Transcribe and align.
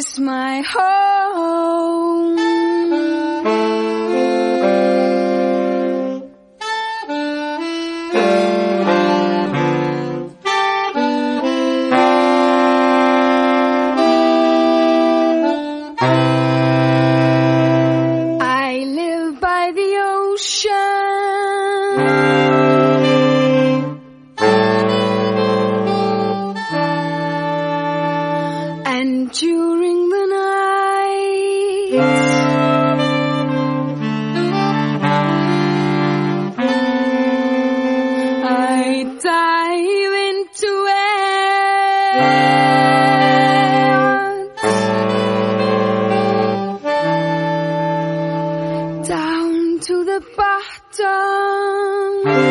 is 0.00 0.18
my 0.18 0.62
home. 0.62 1.99
The 50.10 50.20
bottom. 50.36 52.49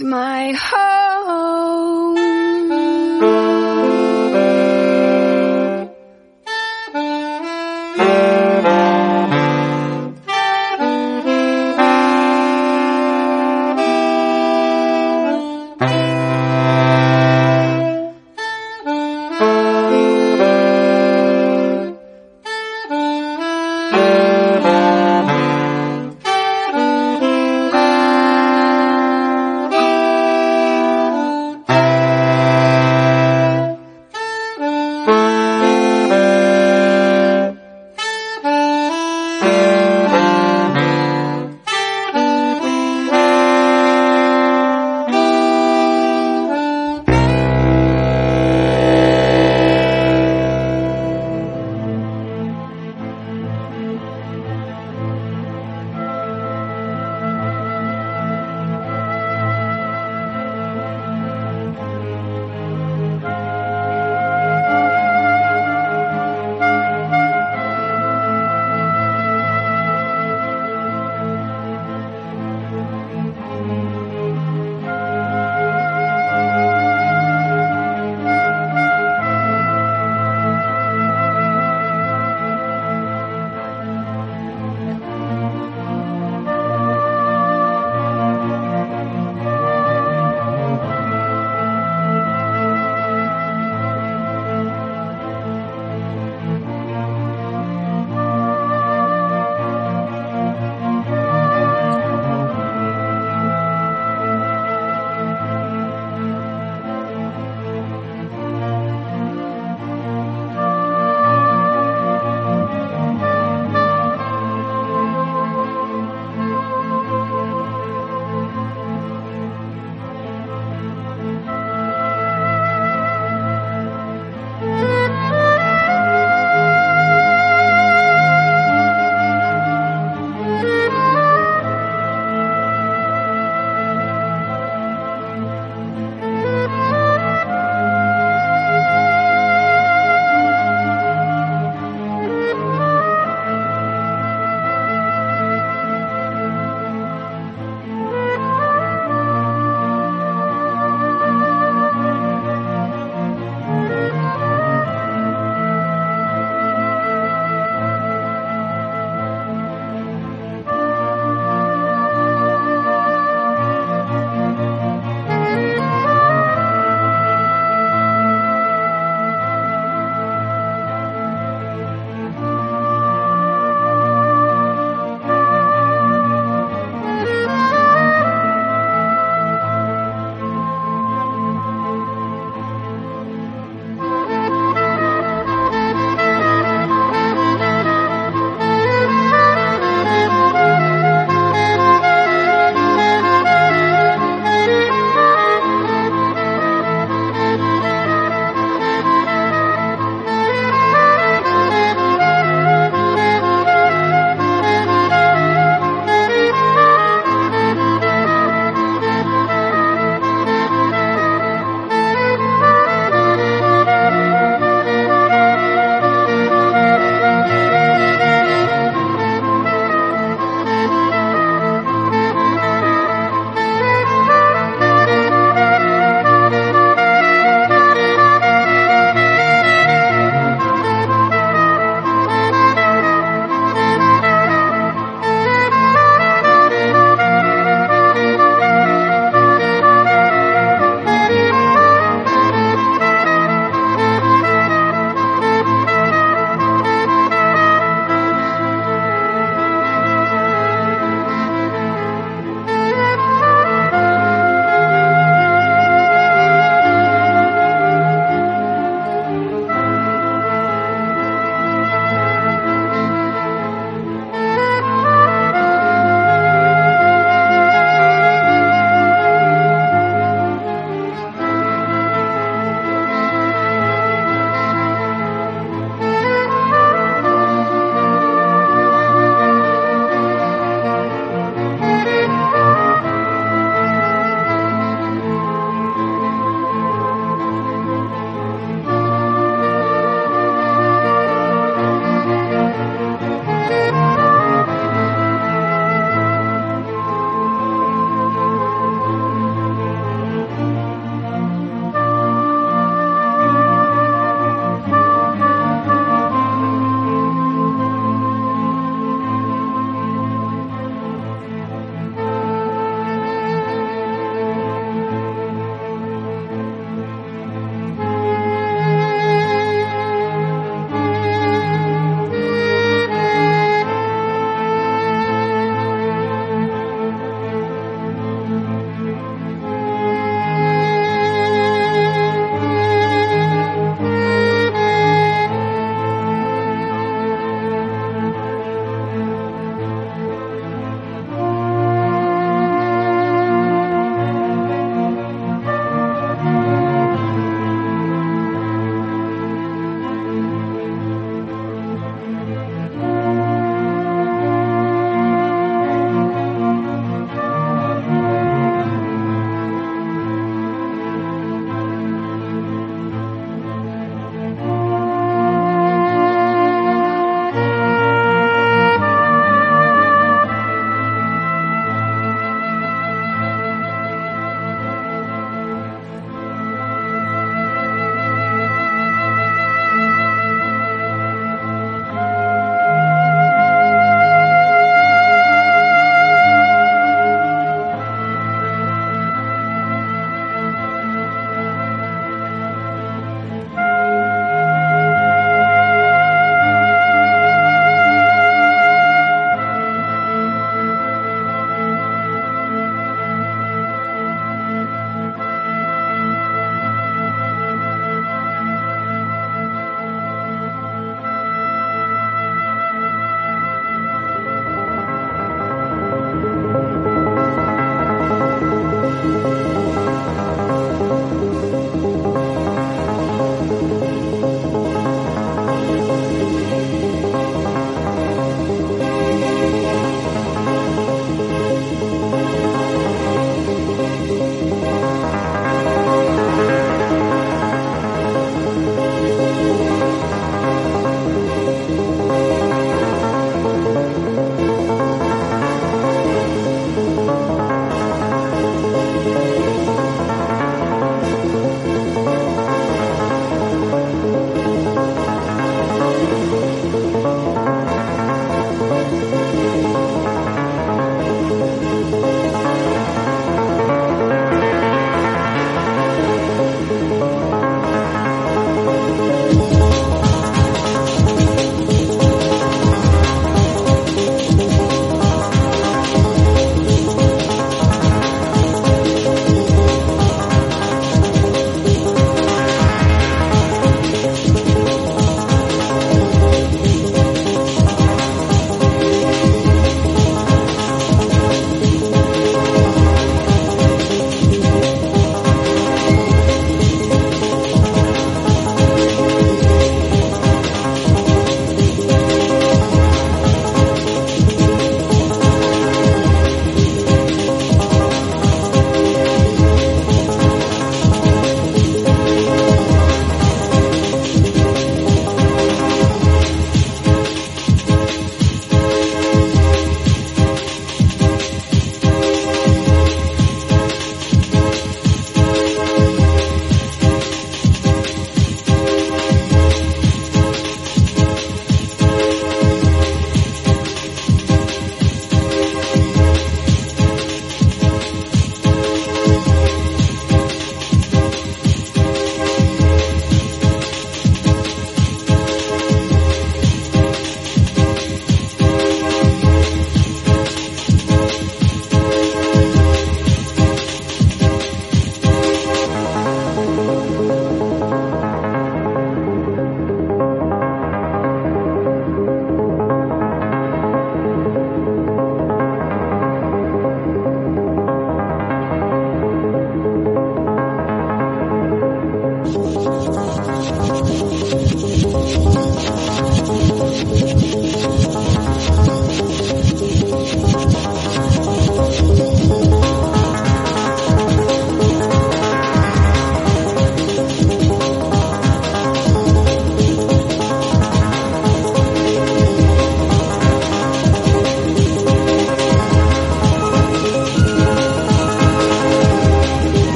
My 0.00 0.52
home. 0.52 0.93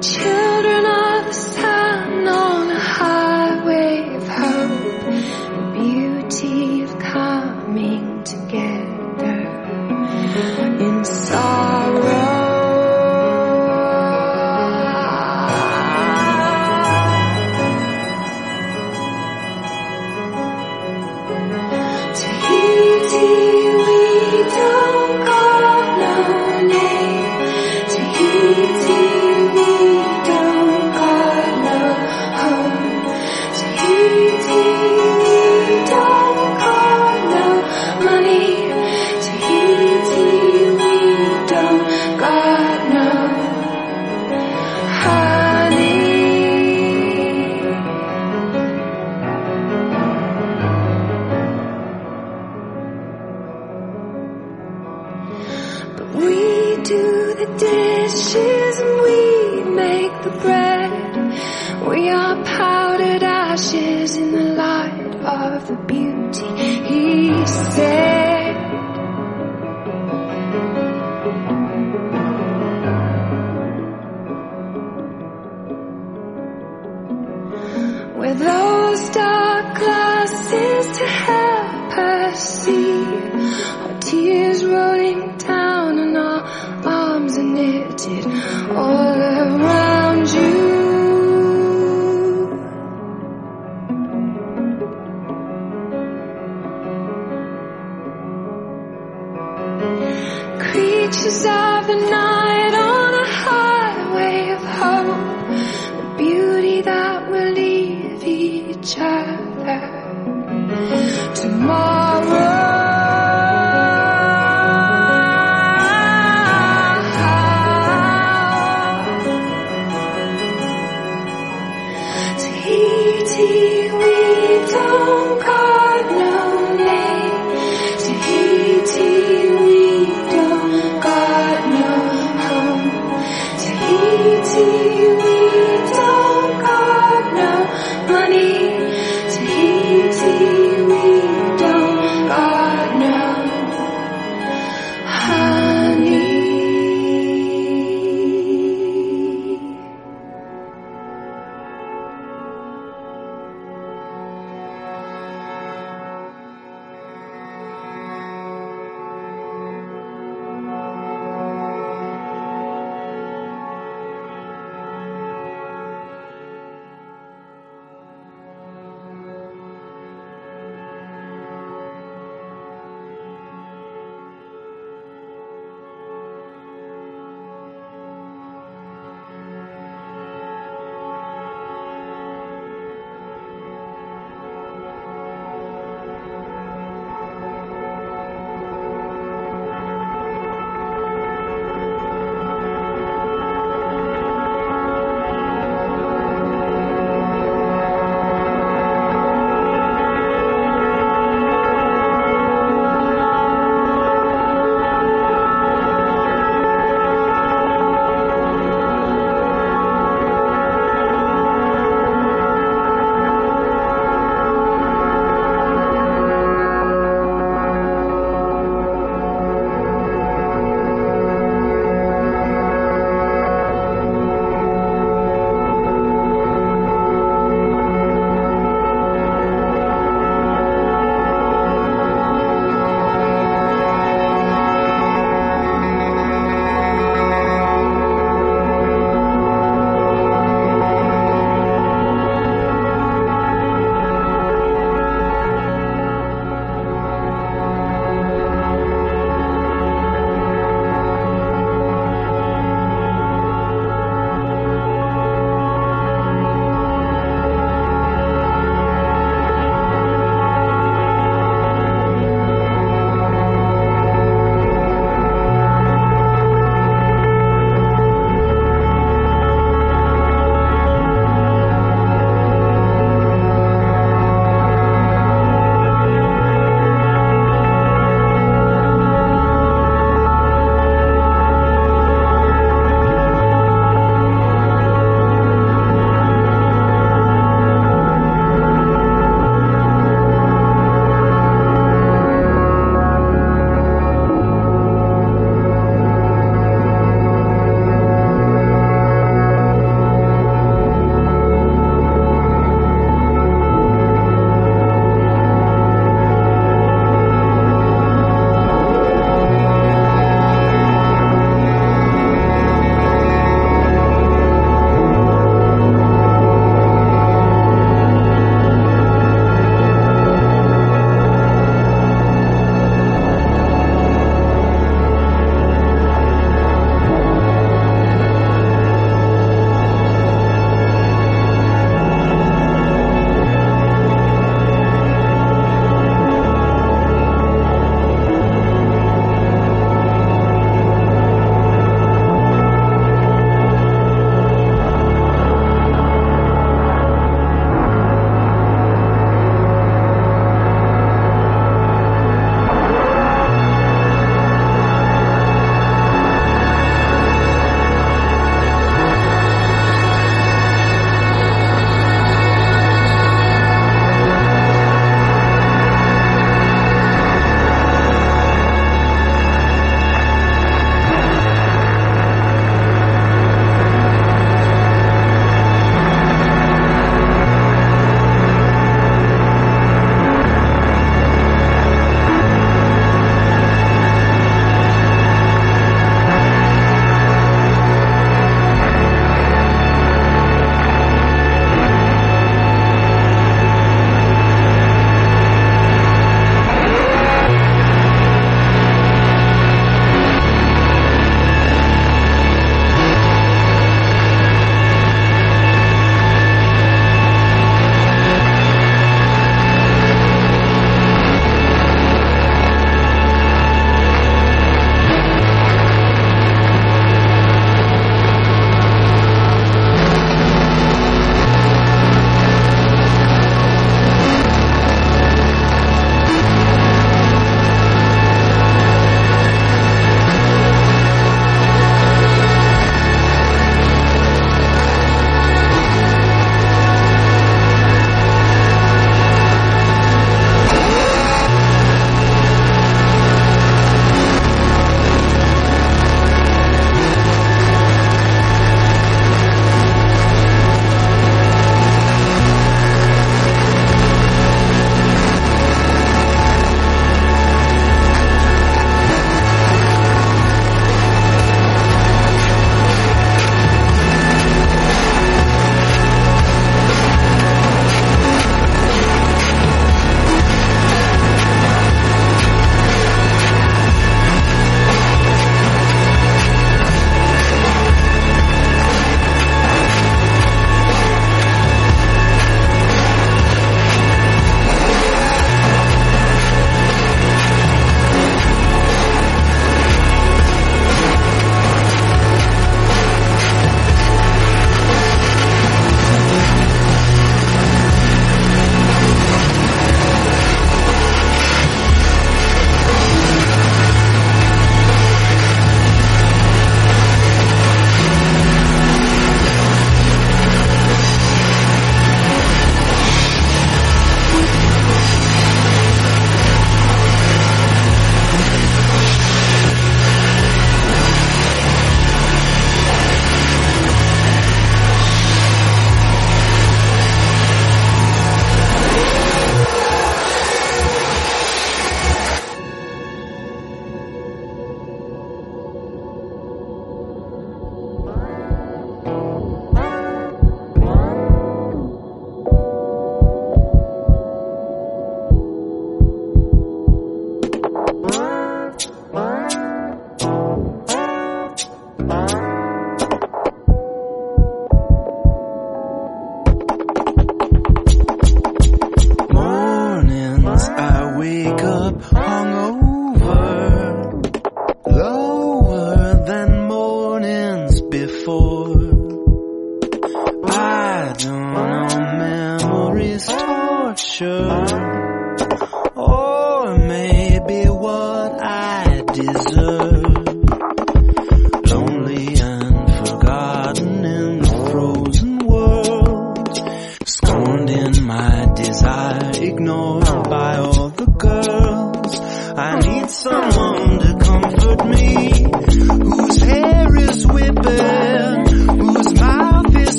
Choose 0.00 0.37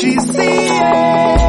she's 0.00 0.24
see. 0.32 1.39